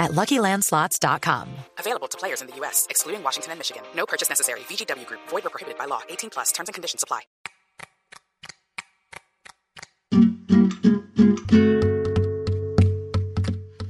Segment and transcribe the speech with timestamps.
[0.00, 1.48] at LuckyLandSlots.com.
[1.78, 3.82] Available to players in the U.S., excluding Washington and Michigan.
[3.94, 4.60] No purchase necessary.
[4.60, 5.20] VGW Group.
[5.28, 6.00] Void or prohibited by law.
[6.08, 6.52] 18 plus.
[6.52, 7.20] Terms and conditions apply.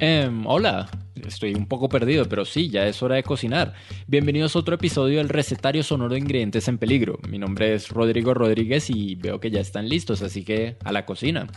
[0.02, 0.88] Em, hola,
[1.27, 3.74] estoy un poco perdido, pero sí, ya es hora de cocinar.
[4.07, 7.19] Bienvenidos a otro episodio del recetario sonoro de ingredientes en peligro.
[7.29, 11.05] Mi nombre es Rodrigo Rodríguez y veo que ya están listos, así que a la
[11.05, 11.49] cocina.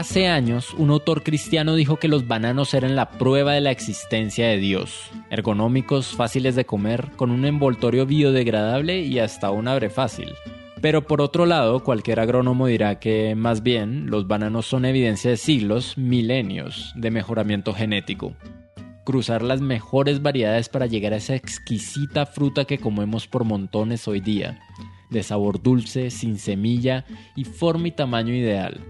[0.00, 4.48] Hace años, un autor cristiano dijo que los bananos eran la prueba de la existencia
[4.48, 5.10] de Dios.
[5.28, 10.32] Ergonómicos, fáciles de comer, con un envoltorio biodegradable y hasta un abre fácil.
[10.80, 15.36] Pero por otro lado, cualquier agrónomo dirá que, más bien, los bananos son evidencia de
[15.36, 18.34] siglos, milenios, de mejoramiento genético.
[19.04, 24.20] Cruzar las mejores variedades para llegar a esa exquisita fruta que comemos por montones hoy
[24.20, 24.60] día,
[25.10, 27.04] de sabor dulce, sin semilla
[27.36, 28.80] y forma y tamaño ideal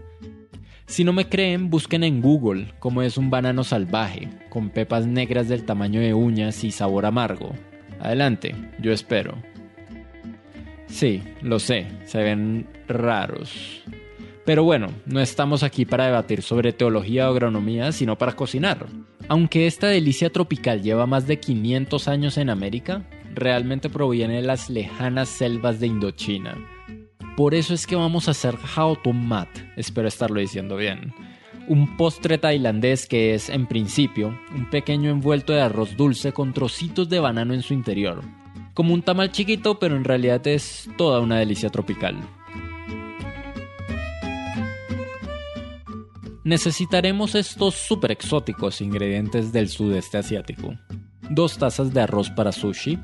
[0.90, 5.48] si no me creen, busquen en Google cómo es un banano salvaje, con pepas negras
[5.48, 7.52] del tamaño de uñas y sabor amargo.
[8.00, 9.36] Adelante, yo espero.
[10.88, 13.84] Sí, lo sé, se ven raros.
[14.44, 18.86] Pero bueno, no estamos aquí para debatir sobre teología o agronomía, sino para cocinar.
[19.28, 24.68] Aunque esta delicia tropical lleva más de 500 años en América, realmente proviene de las
[24.68, 26.56] lejanas selvas de Indochina
[27.40, 31.14] por eso es que vamos a hacer Hao Mat, espero estarlo diciendo bien.
[31.68, 37.08] Un postre tailandés que es, en principio, un pequeño envuelto de arroz dulce con trocitos
[37.08, 38.20] de banano en su interior.
[38.74, 42.14] Como un tamal chiquito, pero en realidad es toda una delicia tropical.
[46.44, 50.74] Necesitaremos estos super exóticos ingredientes del sudeste asiático.
[51.30, 52.98] Dos tazas de arroz para sushi,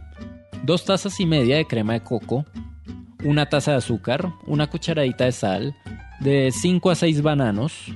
[0.62, 2.44] dos tazas y media de crema de coco,
[3.26, 5.74] una taza de azúcar, una cucharadita de sal,
[6.20, 7.92] de 5 a 6 bananos,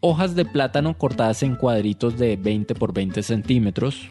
[0.00, 4.08] hojas de plátano cortadas en cuadritos de 20 por 20 centímetros,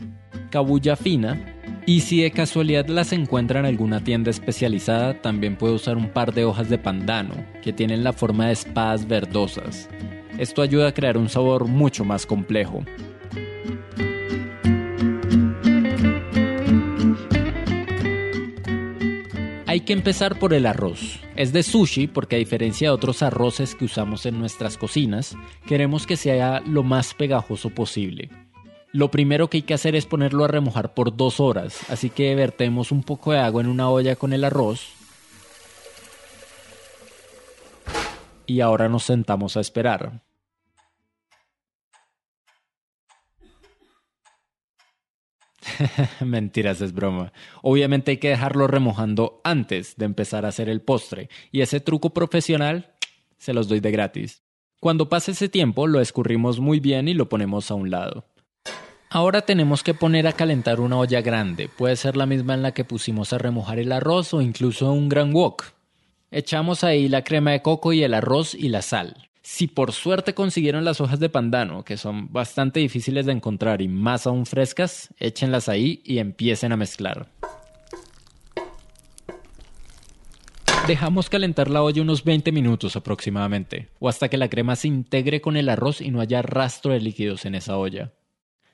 [0.49, 5.97] cabulla fina, y si de casualidad las encuentra en alguna tienda especializada, también puede usar
[5.97, 9.89] un par de hojas de pandano, que tienen la forma de espadas verdosas.
[10.37, 12.83] Esto ayuda a crear un sabor mucho más complejo.
[19.71, 21.21] Hay que empezar por el arroz.
[21.37, 26.05] Es de sushi porque a diferencia de otros arroces que usamos en nuestras cocinas, queremos
[26.05, 28.29] que sea lo más pegajoso posible.
[28.91, 32.35] Lo primero que hay que hacer es ponerlo a remojar por dos horas, así que
[32.35, 34.89] vertemos un poco de agua en una olla con el arroz.
[38.45, 40.21] Y ahora nos sentamos a esperar.
[46.25, 47.33] Mentiras, es broma.
[47.61, 52.11] Obviamente hay que dejarlo remojando antes de empezar a hacer el postre, y ese truco
[52.11, 52.93] profesional
[53.37, 54.43] se los doy de gratis.
[54.79, 58.25] Cuando pase ese tiempo lo escurrimos muy bien y lo ponemos a un lado.
[59.09, 62.73] Ahora tenemos que poner a calentar una olla grande, puede ser la misma en la
[62.73, 65.65] que pusimos a remojar el arroz o incluso un gran wok.
[66.31, 69.30] Echamos ahí la crema de coco y el arroz y la sal.
[69.44, 73.88] Si por suerte consiguieron las hojas de pandano, que son bastante difíciles de encontrar y
[73.88, 77.28] más aún frescas, échenlas ahí y empiecen a mezclar.
[80.88, 85.40] Dejamos calentar la olla unos 20 minutos aproximadamente, o hasta que la crema se integre
[85.40, 88.13] con el arroz y no haya rastro de líquidos en esa olla.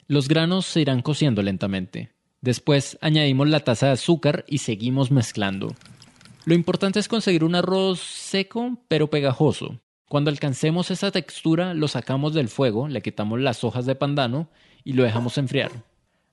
[0.08, 2.12] Los granos se irán cociendo lentamente.
[2.42, 5.76] Después añadimos la taza de azúcar y seguimos mezclando.
[6.46, 12.34] Lo importante es conseguir un arroz seco pero pegajoso, cuando alcancemos esa textura, lo sacamos
[12.34, 14.50] del fuego, le quitamos las hojas de pandano
[14.84, 15.72] y lo dejamos enfriar.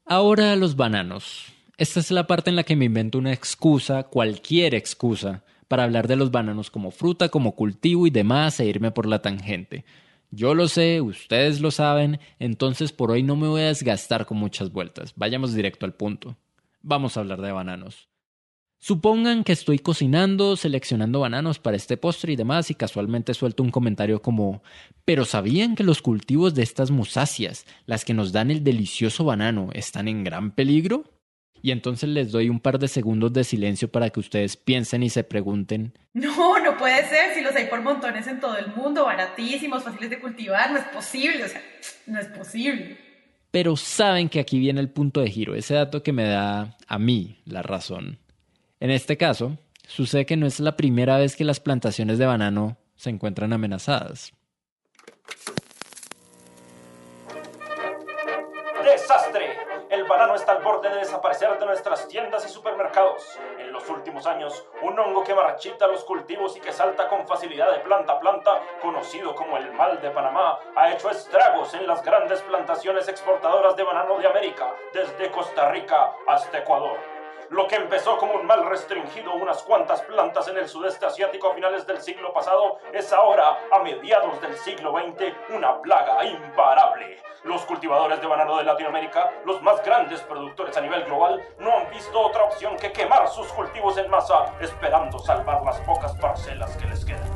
[0.06, 1.46] Ahora los bananos.
[1.76, 6.06] Esta es la parte en la que me invento una excusa, cualquier excusa, para hablar
[6.06, 9.84] de los bananos como fruta, como cultivo y demás e irme por la tangente.
[10.30, 14.38] Yo lo sé, ustedes lo saben, entonces por hoy no me voy a desgastar con
[14.38, 15.14] muchas vueltas.
[15.16, 16.36] Vayamos directo al punto.
[16.80, 18.08] Vamos a hablar de bananos.
[18.86, 23.70] Supongan que estoy cocinando, seleccionando bananos para este postre y demás y casualmente suelto un
[23.70, 24.62] comentario como
[25.06, 29.70] ¿Pero sabían que los cultivos de estas musáceas, las que nos dan el delicioso banano,
[29.72, 31.04] están en gran peligro?
[31.62, 35.08] Y entonces les doy un par de segundos de silencio para que ustedes piensen y
[35.08, 35.94] se pregunten.
[36.12, 40.10] No, no puede ser, si los hay por montones en todo el mundo, baratísimos, fáciles
[40.10, 41.62] de cultivar, no es posible, o sea,
[42.06, 42.98] no es posible.
[43.50, 46.98] Pero saben que aquí viene el punto de giro, ese dato que me da a
[46.98, 48.18] mí la razón.
[48.84, 49.56] En este caso,
[49.88, 54.34] sucede que no es la primera vez que las plantaciones de banano se encuentran amenazadas.
[58.84, 59.56] ¡Desastre!
[59.88, 63.22] El banano está al borde de desaparecer de nuestras tiendas y supermercados.
[63.58, 67.72] En los últimos años, un hongo que marchita los cultivos y que salta con facilidad
[67.72, 72.04] de planta a planta, conocido como el mal de Panamá, ha hecho estragos en las
[72.04, 77.13] grandes plantaciones exportadoras de banano de América, desde Costa Rica hasta Ecuador.
[77.50, 81.54] Lo que empezó como un mal restringido unas cuantas plantas en el sudeste asiático a
[81.54, 87.22] finales del siglo pasado es ahora, a mediados del siglo XX, una plaga imparable.
[87.42, 91.90] Los cultivadores de banano de Latinoamérica, los más grandes productores a nivel global, no han
[91.90, 96.86] visto otra opción que quemar sus cultivos en masa, esperando salvar las pocas parcelas que
[96.86, 97.30] les quedan.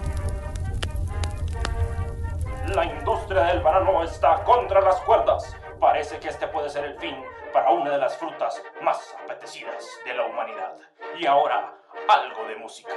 [2.75, 5.55] La industria del banano está contra las cuerdas.
[5.79, 7.23] Parece que este puede ser el fin
[7.59, 10.77] para una de las frutas más apetecidas de la humanidad.
[11.19, 11.75] Y ahora,
[12.09, 12.93] algo de música.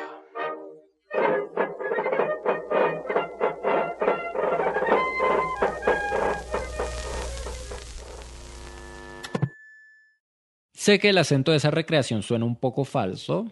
[10.73, 13.51] Sé que el acento de esa recreación suena un poco falso,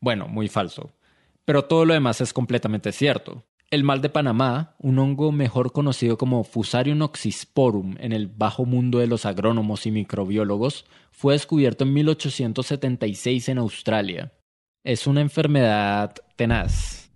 [0.00, 0.90] bueno, muy falso,
[1.44, 3.44] pero todo lo demás es completamente cierto.
[3.70, 8.98] El mal de Panamá, un hongo mejor conocido como Fusarium oxysporum en el bajo mundo
[8.98, 14.32] de los agrónomos y microbiólogos, fue descubierto en 1876 en Australia.
[14.84, 17.10] Es una enfermedad tenaz.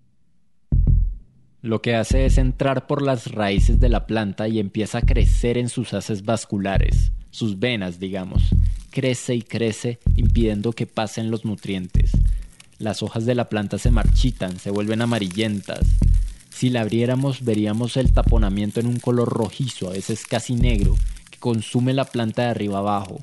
[1.62, 5.56] Lo que hace es entrar por las raíces de la planta y empieza a crecer
[5.56, 8.50] en sus haces vasculares, sus venas, digamos.
[8.90, 12.12] Crece y crece, impidiendo que pasen los nutrientes.
[12.76, 15.80] Las hojas de la planta se marchitan, se vuelven amarillentas
[16.52, 20.94] si la abriéramos veríamos el taponamiento en un color rojizo, a veces casi negro,
[21.30, 23.20] que consume la planta de arriba abajo.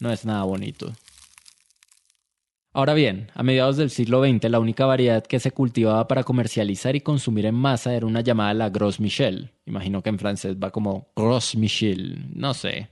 [0.00, 0.92] No es nada bonito.
[2.72, 6.96] Ahora bien, a mediados del siglo XX la única variedad que se cultivaba para comercializar
[6.96, 9.50] y consumir en masa era una llamada la Gros Michel.
[9.66, 12.88] Imagino que en francés va como Gros Michel, no sé.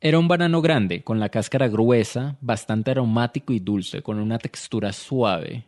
[0.00, 4.92] Era un banano grande, con la cáscara gruesa, bastante aromático y dulce, con una textura
[4.92, 5.66] suave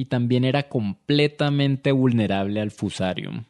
[0.00, 3.44] y también era completamente vulnerable al fusarium.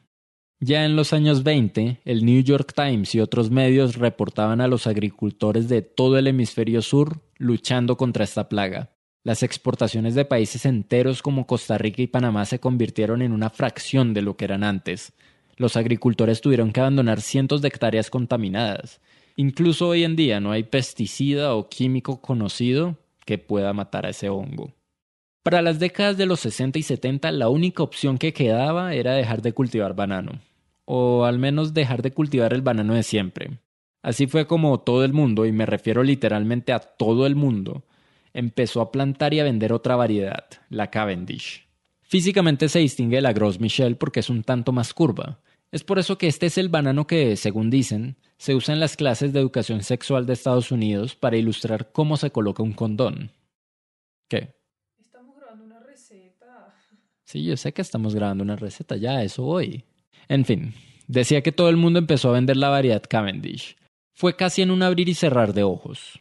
[0.59, 4.89] Ya en los años 20, el New York Times y otros medios reportaban a los
[4.89, 8.91] agricultores de todo el hemisferio sur luchando contra esta plaga.
[9.23, 14.13] Las exportaciones de países enteros como Costa Rica y Panamá se convirtieron en una fracción
[14.13, 15.13] de lo que eran antes.
[15.57, 19.01] Los agricultores tuvieron que abandonar cientos de hectáreas contaminadas.
[19.37, 24.29] Incluso hoy en día no hay pesticida o químico conocido que pueda matar a ese
[24.29, 24.75] hongo.
[25.43, 29.41] Para las décadas de los 60 y 70 la única opción que quedaba era dejar
[29.41, 30.41] de cultivar banano,
[30.85, 33.59] o al menos dejar de cultivar el banano de siempre.
[34.03, 37.87] Así fue como todo el mundo, y me refiero literalmente a todo el mundo,
[38.35, 41.67] empezó a plantar y a vender otra variedad, la Cavendish.
[42.03, 45.41] Físicamente se distingue la Gros Michel porque es un tanto más curva.
[45.73, 48.97] Es por eso que este es el banano que, según dicen, se usa en las
[48.97, 53.31] clases de educación sexual de Estados Unidos para ilustrar cómo se coloca un condón.
[54.29, 54.60] ¿Qué?
[57.25, 59.85] Sí, yo sé que estamos grabando una receta, ya, eso hoy.
[60.29, 60.75] En fin,
[61.07, 63.77] decía que todo el mundo empezó a vender la variedad Cavendish.
[64.15, 66.21] Fue casi en un abrir y cerrar de ojos.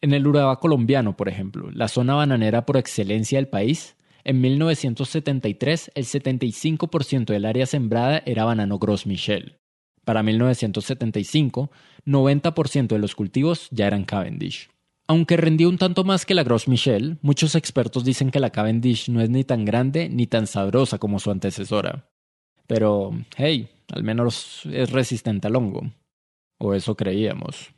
[0.00, 5.92] En el Urabá colombiano, por ejemplo, la zona bananera por excelencia del país, en 1973
[5.94, 9.56] el 75% del área sembrada era banano Gros Michel.
[10.04, 11.70] Para 1975,
[12.06, 14.68] 90% de los cultivos ya eran Cavendish.
[15.08, 19.08] Aunque rendió un tanto más que la Gros Michel, muchos expertos dicen que la Cavendish
[19.08, 22.10] no es ni tan grande ni tan sabrosa como su antecesora.
[22.66, 25.90] Pero, hey, al menos es resistente al hongo.
[26.58, 27.72] O eso creíamos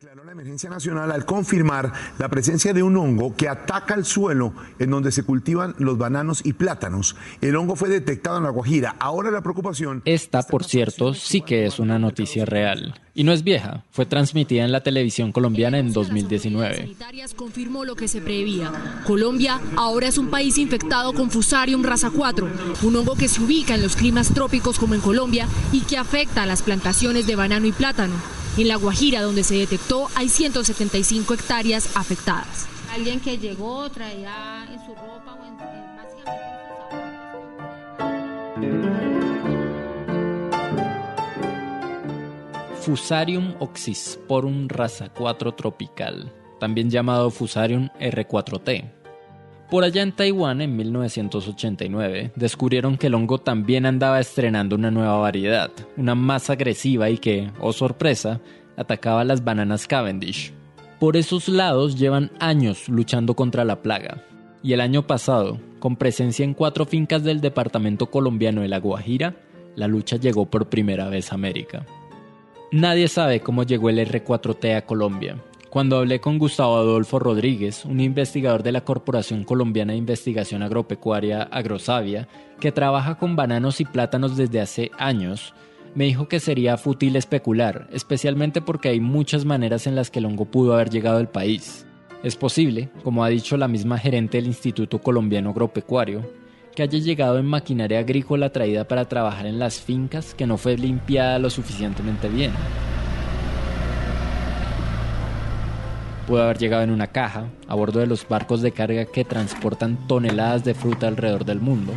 [0.00, 4.54] declaró la emergencia nacional al confirmar la presencia de un hongo que ataca el suelo
[4.78, 7.16] en donde se cultivan los bananos y plátanos.
[7.40, 8.94] El hongo fue detectado en la Guajira.
[9.00, 10.02] Ahora la preocupación.
[10.04, 12.94] Esta, por cierto, sí que es una noticia real.
[13.12, 13.82] Y no es vieja.
[13.90, 16.94] Fue transmitida en la televisión colombiana en 2019.
[17.34, 18.70] confirmó lo que se preveía.
[19.04, 22.48] Colombia ahora es un país infectado con Fusarium raza 4,
[22.82, 26.44] un hongo que se ubica en los climas trópicos como en Colombia y que afecta
[26.44, 28.37] a las plantaciones de banano y plátano.
[28.56, 32.66] En La Guajira, donde se detectó, hay 175 hectáreas afectadas.
[32.92, 35.58] Alguien que llegó, traía en su ropa o en,
[42.80, 48.97] Fusarium oxysporum raza 4 tropical, también llamado Fusarium R4T.
[49.70, 55.18] Por allá en Taiwán, en 1989, descubrieron que el hongo también andaba estrenando una nueva
[55.18, 58.40] variedad, una más agresiva y que, oh sorpresa,
[58.78, 60.54] atacaba las bananas Cavendish.
[60.98, 64.24] Por esos lados llevan años luchando contra la plaga,
[64.62, 69.36] y el año pasado, con presencia en cuatro fincas del departamento colombiano de La Guajira,
[69.76, 71.84] la lucha llegó por primera vez a América.
[72.72, 75.36] Nadie sabe cómo llegó el R4T a Colombia.
[75.78, 81.44] Cuando hablé con Gustavo Adolfo Rodríguez, un investigador de la Corporación Colombiana de Investigación Agropecuaria
[81.44, 82.26] Agrosavia,
[82.58, 85.54] que trabaja con bananos y plátanos desde hace años,
[85.94, 90.24] me dijo que sería fútil especular, especialmente porque hay muchas maneras en las que el
[90.24, 91.86] hongo pudo haber llegado al país.
[92.24, 96.28] Es posible, como ha dicho la misma gerente del Instituto Colombiano Agropecuario,
[96.74, 100.76] que haya llegado en maquinaria agrícola traída para trabajar en las fincas que no fue
[100.76, 102.50] limpiada lo suficientemente bien.
[106.28, 110.06] Pudo haber llegado en una caja, a bordo de los barcos de carga que transportan
[110.06, 111.94] toneladas de fruta alrededor del mundo.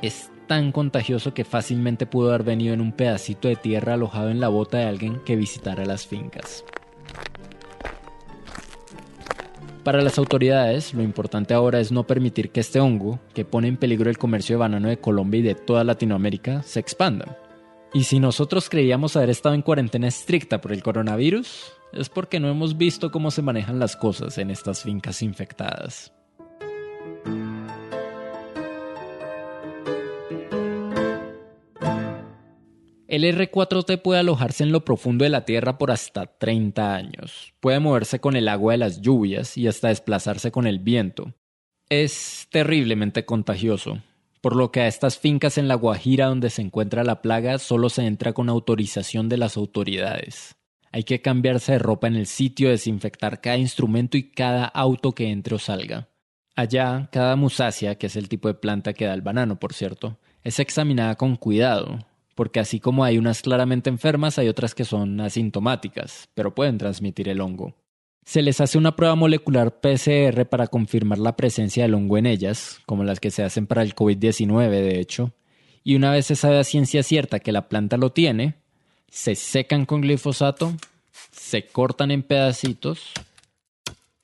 [0.00, 4.38] Es tan contagioso que fácilmente pudo haber venido en un pedacito de tierra alojado en
[4.38, 6.64] la bota de alguien que visitara las fincas.
[9.82, 13.76] Para las autoridades, lo importante ahora es no permitir que este hongo, que pone en
[13.76, 17.36] peligro el comercio de banano de Colombia y de toda Latinoamérica, se expanda.
[17.94, 22.48] Y si nosotros creíamos haber estado en cuarentena estricta por el coronavirus, es porque no
[22.48, 26.12] hemos visto cómo se manejan las cosas en estas fincas infectadas.
[33.08, 37.54] El R4T puede alojarse en lo profundo de la Tierra por hasta 30 años.
[37.60, 41.32] Puede moverse con el agua de las lluvias y hasta desplazarse con el viento.
[41.88, 44.02] Es terriblemente contagioso,
[44.40, 47.88] por lo que a estas fincas en la Guajira donde se encuentra la plaga solo
[47.88, 50.56] se entra con autorización de las autoridades.
[50.92, 55.30] Hay que cambiarse de ropa en el sitio, desinfectar cada instrumento y cada auto que
[55.30, 56.08] entre o salga.
[56.54, 60.18] Allá, cada musácea, que es el tipo de planta que da el banano, por cierto,
[60.42, 61.98] es examinada con cuidado,
[62.34, 67.28] porque así como hay unas claramente enfermas, hay otras que son asintomáticas, pero pueden transmitir
[67.28, 67.74] el hongo.
[68.26, 72.80] Se les hace una prueba molecular PCR para confirmar la presencia del hongo en ellas,
[72.84, 75.30] como las que se hacen para el COVID-19 de hecho,
[75.84, 78.56] y una vez se sabe a ciencia cierta que la planta lo tiene,
[79.08, 80.74] se secan con glifosato,
[81.30, 83.12] se cortan en pedacitos,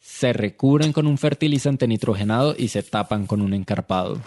[0.00, 4.20] se recubren con un fertilizante nitrogenado y se tapan con un encarpado.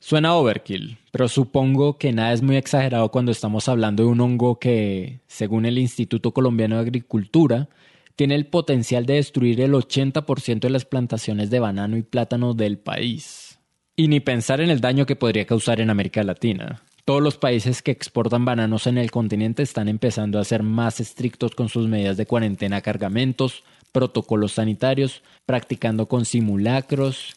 [0.00, 4.58] Suena overkill, pero supongo que nada es muy exagerado cuando estamos hablando de un hongo
[4.58, 7.68] que, según el Instituto Colombiano de Agricultura,
[8.16, 12.78] tiene el potencial de destruir el 80% de las plantaciones de banano y plátano del
[12.78, 13.58] país.
[13.94, 16.82] Y ni pensar en el daño que podría causar en América Latina.
[17.04, 21.54] Todos los países que exportan bananos en el continente están empezando a ser más estrictos
[21.54, 27.36] con sus medidas de cuarentena, cargamentos, protocolos sanitarios, practicando con simulacros,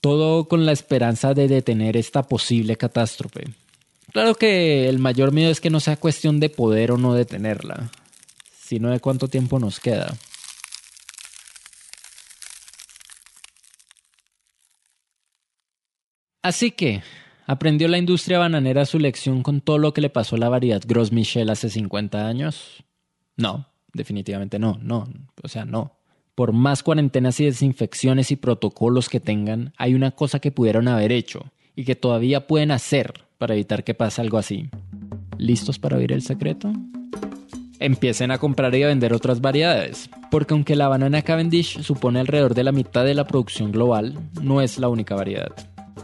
[0.00, 3.44] todo con la esperanza de detener esta posible catástrofe.
[4.12, 7.90] Claro que el mayor miedo es que no sea cuestión de poder o no detenerla,
[8.70, 10.16] sino de cuánto tiempo nos queda.
[16.40, 17.02] Así que,
[17.48, 20.80] ¿aprendió la industria bananera su lección con todo lo que le pasó a la variedad
[20.86, 22.84] Gros Michel hace 50 años?
[23.36, 25.08] No, definitivamente no, no,
[25.42, 25.96] o sea, no
[26.36, 31.10] por más cuarentenas y desinfecciones y protocolos que tengan, hay una cosa que pudieron haber
[31.10, 34.70] hecho y que todavía pueden hacer para evitar que pase algo así.
[35.38, 36.72] ¿Listos para oír el secreto?
[37.82, 42.52] Empiecen a comprar y a vender otras variedades, porque aunque la banana Cavendish supone alrededor
[42.52, 45.48] de la mitad de la producción global, no es la única variedad.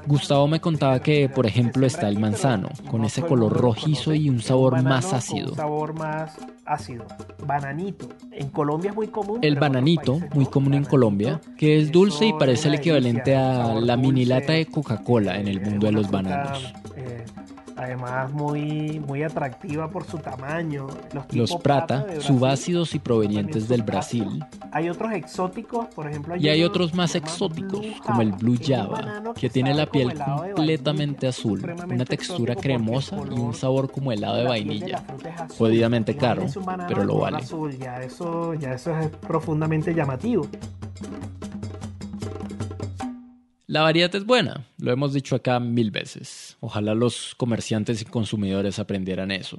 [0.07, 4.41] Gustavo me contaba que, por ejemplo, está el manzano, con ese color rojizo y un
[4.41, 5.51] sabor más ácido.
[5.51, 7.05] Un sabor más ácido.
[7.47, 8.09] Bananito.
[8.33, 9.41] En Colombia es muy común.
[9.43, 13.99] El bananito, muy común en Colombia, que es dulce y parece el equivalente a la
[13.99, 16.73] mini lata de Coca-Cola en el mundo de los bananos
[17.77, 20.87] además muy, muy atractiva por su tamaño.
[21.33, 24.45] Los, prata, subácidos y provenientes del Brasil.
[24.73, 26.37] Hay otros exóticos, por ejemplo.
[26.37, 31.63] y hay otros más exóticos, como el Blue Java, que tiene la piel completamente azul,
[31.87, 35.03] una textura cremosa y un sabor como helado de vainilla.
[35.57, 36.47] Jodidamente caro,
[36.89, 37.39] pero lo vale.
[37.79, 40.47] Ya eso, ya eso es profundamente llamativo.
[43.69, 46.57] La variedad es buena, lo hemos dicho acá mil veces.
[46.61, 49.59] Ojalá los comerciantes y consumidores aprendieran eso.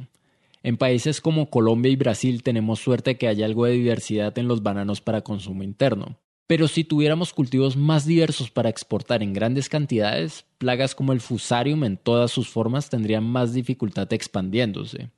[0.64, 4.64] En países como Colombia y Brasil tenemos suerte que haya algo de diversidad en los
[4.64, 6.18] bananos para consumo interno.
[6.48, 11.84] Pero si tuviéramos cultivos más diversos para exportar en grandes cantidades, plagas como el fusarium
[11.84, 15.10] en todas sus formas tendrían más dificultad expandiéndose.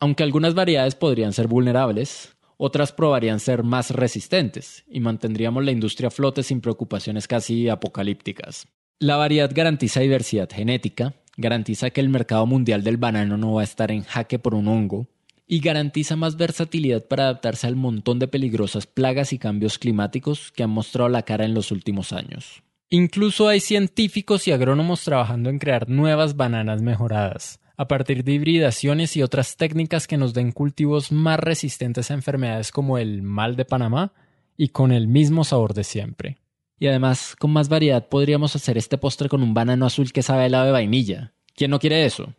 [0.00, 6.08] Aunque algunas variedades podrían ser vulnerables, otras probarían ser más resistentes y mantendríamos la industria
[6.08, 8.66] a flote sin preocupaciones casi apocalípticas.
[8.98, 13.64] La variedad garantiza diversidad genética, garantiza que el mercado mundial del banano no va a
[13.64, 15.08] estar en jaque por un hongo
[15.46, 20.62] y garantiza más versatilidad para adaptarse al montón de peligrosas plagas y cambios climáticos que
[20.62, 22.62] han mostrado la cara en los últimos años.
[22.88, 29.16] Incluso hay científicos y agrónomos trabajando en crear nuevas bananas mejoradas, a partir de hibridaciones
[29.16, 33.64] y otras técnicas que nos den cultivos más resistentes a enfermedades como el mal de
[33.64, 34.12] Panamá
[34.56, 36.38] y con el mismo sabor de siempre.
[36.78, 40.42] Y además, con más variedad podríamos hacer este postre con un banano azul que sabe
[40.42, 41.32] a helado de vainilla.
[41.54, 42.34] ¿Quién no quiere eso?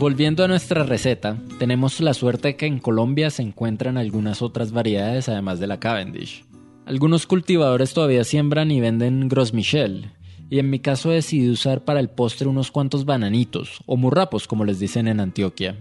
[0.00, 5.28] Volviendo a nuestra receta, tenemos la suerte que en Colombia se encuentran algunas otras variedades
[5.28, 6.46] además de la Cavendish.
[6.86, 10.10] Algunos cultivadores todavía siembran y venden Gros Michel,
[10.48, 14.64] y en mi caso decidí usar para el postre unos cuantos bananitos, o murrapos como
[14.64, 15.76] les dicen en Antioquia.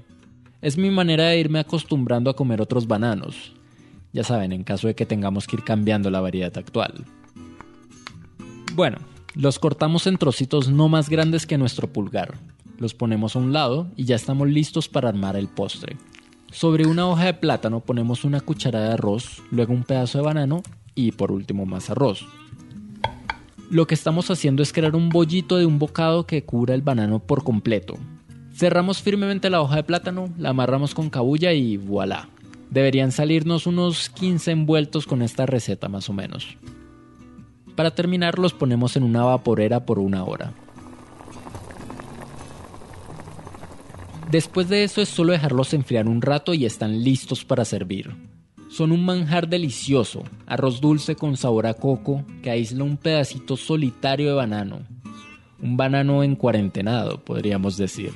[0.61, 3.53] Es mi manera de irme acostumbrando a comer otros bananos,
[4.11, 7.05] ya saben, en caso de que tengamos que ir cambiando la variedad actual.
[8.75, 8.97] Bueno,
[9.36, 12.36] los cortamos en trocitos no más grandes que nuestro pulgar,
[12.79, 15.98] los ponemos a un lado y ya estamos listos para armar el postre.
[16.51, 20.63] Sobre una hoja de plátano ponemos una cucharada de arroz, luego un pedazo de banano
[20.95, 22.25] y por último más arroz.
[23.69, 27.19] Lo que estamos haciendo es crear un bollito de un bocado que cubra el banano
[27.19, 27.98] por completo.
[28.55, 32.29] Cerramos firmemente la hoja de plátano, la amarramos con cabulla y voilà.
[32.71, 36.57] Deberían salirnos unos 15 envueltos con esta receta más o menos.
[37.79, 40.51] Para terminar los ponemos en una vaporera por una hora.
[44.29, 48.13] Después de eso es solo dejarlos enfriar un rato y están listos para servir.
[48.69, 54.27] Son un manjar delicioso, arroz dulce con sabor a coco que aísla un pedacito solitario
[54.27, 54.79] de banano.
[55.62, 58.12] Un banano en cuarentenado, podríamos decir.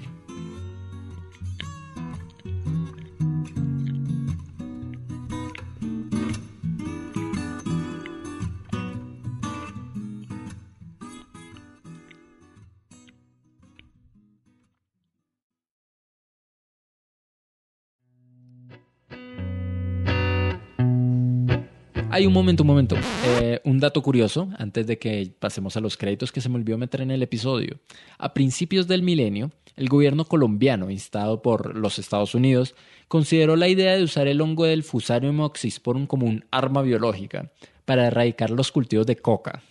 [22.25, 22.95] Un momento, un momento.
[23.25, 26.77] Eh, un dato curioso, antes de que pasemos a los créditos que se me olvidó
[26.77, 27.79] meter en el episodio.
[28.17, 32.75] A principios del milenio, el gobierno colombiano, instado por los Estados Unidos,
[33.07, 37.51] consideró la idea de usar el hongo del Fusarium oxysporum como un arma biológica
[37.83, 39.61] para erradicar los cultivos de coca.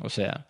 [0.00, 0.46] O sea,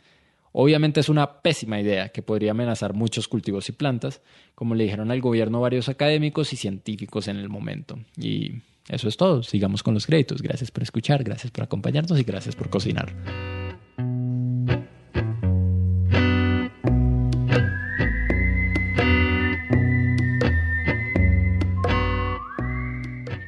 [0.50, 4.20] obviamente es una pésima idea que podría amenazar muchos cultivos y plantas,
[4.56, 7.98] como le dijeron al gobierno varios académicos y científicos en el momento.
[8.16, 9.42] Y eso es todo.
[9.42, 10.42] Sigamos con los créditos.
[10.42, 13.12] Gracias por escuchar, gracias por acompañarnos y gracias por cocinar.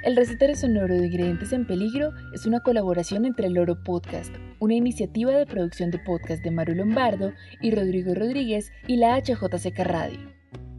[0.05, 4.75] El recetario sonoro de Ingredientes en Peligro es una colaboración entre el Oro Podcast, una
[4.75, 10.34] iniciativa de producción de podcast de Maru Lombardo y Rodrigo Rodríguez y la HJCK Radio.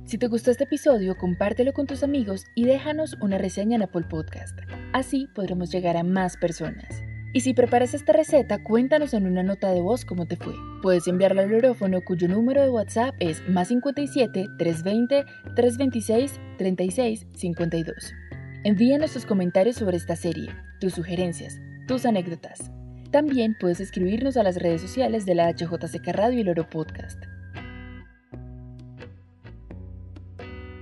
[0.05, 4.05] Si te gustó este episodio, compártelo con tus amigos y déjanos una reseña en Apple
[4.07, 4.55] Podcast.
[4.93, 7.03] Así podremos llegar a más personas.
[7.33, 10.53] Y si preparas esta receta, cuéntanos en una nota de voz cómo te fue.
[10.83, 18.13] Puedes enviarla al orófono cuyo número de WhatsApp es más 57 320 326 36 52.
[18.63, 22.71] Envíanos tus comentarios sobre esta serie, tus sugerencias, tus anécdotas.
[23.09, 27.17] También puedes escribirnos a las redes sociales de la HJCK Radio y el Oro Podcast.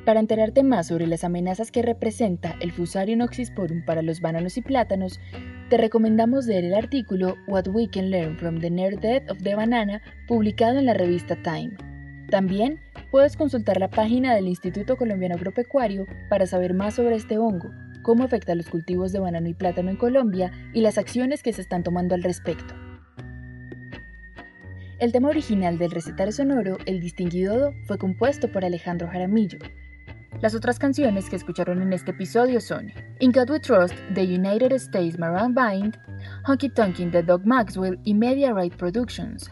[0.06, 4.62] Para enterarte más sobre las amenazas que representa el Fusarium oxysporum para los bananos y
[4.62, 5.22] plátanos,
[5.70, 9.56] te recomendamos leer el artículo What We Can Learn from the Near Death of the
[9.56, 11.78] Banana publicado en la revista Time.
[12.30, 17.72] También puedes consultar la página del Instituto Colombiano Agropecuario para saber más sobre este hongo,
[18.02, 21.54] cómo afecta a los cultivos de banano y plátano en Colombia y las acciones que
[21.54, 22.74] se están tomando al respecto.
[25.00, 29.60] El tema original del recetario sonoro, El Distinguido Do, fue compuesto por Alejandro Jaramillo,
[30.41, 34.74] las otras canciones que escucharon en este episodio son In God We Trust, The United
[34.74, 35.98] States Marine Band,
[36.46, 39.50] Honky Tonkin de Doug Maxwell y Media Right Productions,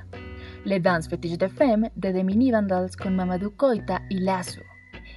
[0.66, 4.62] Le Dance Fetiche de Femme de The Mini Vandals con Mamadou Koita y Lazo,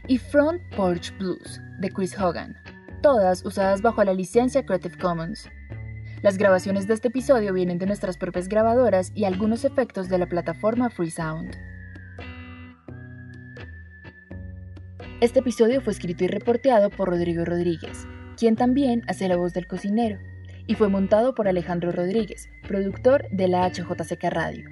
[0.06, 2.56] y Front Porch Blues de Chris Hogan,
[3.02, 5.48] todas usadas bajo la licencia Creative Commons.
[6.22, 10.26] Las grabaciones de este episodio vienen de nuestras propias grabadoras y algunos efectos de la
[10.26, 11.73] plataforma Freesound.
[15.20, 19.68] Este episodio fue escrito y reporteado por Rodrigo Rodríguez, quien también hace la voz del
[19.68, 20.18] cocinero,
[20.66, 24.68] y fue montado por Alejandro Rodríguez, productor de la HJCK Radio.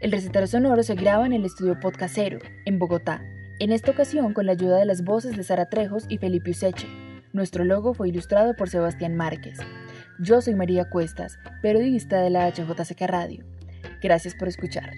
[0.00, 3.22] El recetario sonoro se graba en el estudio Podcasero, en Bogotá,
[3.60, 6.88] en esta ocasión con la ayuda de las voces de Sara Trejos y Felipe Useche.
[7.32, 9.58] Nuestro logo fue ilustrado por Sebastián Márquez.
[10.18, 13.44] Yo soy María Cuestas, periodista de la HJCK Radio.
[14.02, 14.90] Gracias por escuchar.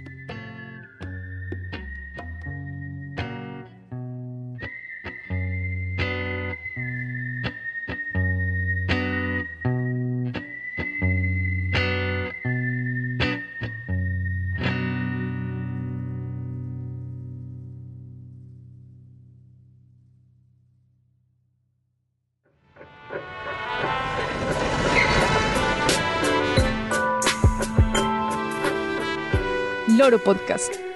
[30.18, 30.91] Podcast.